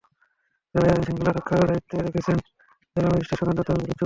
[0.75, 2.37] জেলায় আইনশৃঙ্খলা রক্ষার দায়িত্বে রয়েছেন
[2.95, 3.99] জেলা ম্যাজিস্ট্রেটের সাধারণ তত্ত্বাবধানে পুলিশ সুপার।